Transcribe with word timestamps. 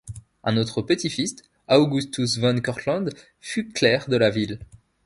Un 0.43 0.57
autre 0.57 0.81
petit-fils, 0.81 1.35
Augustus 1.69 2.39
Van 2.39 2.59
Cortlandt, 2.59 3.11
fut 3.39 3.69
clerc 3.71 4.09
de 4.09 4.17
la 4.17 4.31
ville. 4.31 4.57